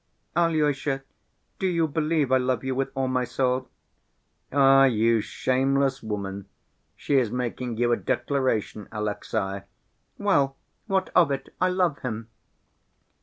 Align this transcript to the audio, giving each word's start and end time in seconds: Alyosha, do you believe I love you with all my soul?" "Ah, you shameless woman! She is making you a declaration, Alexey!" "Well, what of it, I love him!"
Alyosha, 0.35 1.03
do 1.59 1.67
you 1.67 1.87
believe 1.87 2.31
I 2.31 2.37
love 2.37 2.63
you 2.63 2.73
with 2.73 2.89
all 2.95 3.07
my 3.07 3.23
soul?" 3.23 3.69
"Ah, 4.51 4.85
you 4.85 5.21
shameless 5.21 6.01
woman! 6.01 6.47
She 6.95 7.17
is 7.19 7.29
making 7.29 7.77
you 7.77 7.91
a 7.91 7.97
declaration, 7.97 8.87
Alexey!" 8.91 9.61
"Well, 10.17 10.57
what 10.87 11.11
of 11.13 11.29
it, 11.29 11.53
I 11.61 11.69
love 11.69 11.99
him!" 11.99 12.29